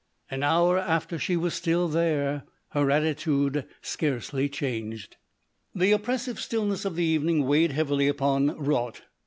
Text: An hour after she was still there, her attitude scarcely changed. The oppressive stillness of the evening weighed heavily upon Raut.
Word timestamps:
An 0.31 0.41
hour 0.41 0.79
after 0.79 1.19
she 1.19 1.37
was 1.37 1.53
still 1.53 1.87
there, 1.87 2.41
her 2.69 2.89
attitude 2.89 3.67
scarcely 3.83 4.49
changed. 4.49 5.17
The 5.75 5.91
oppressive 5.91 6.39
stillness 6.39 6.85
of 6.85 6.95
the 6.95 7.05
evening 7.05 7.45
weighed 7.45 7.73
heavily 7.73 8.07
upon 8.07 8.57
Raut. 8.57 9.03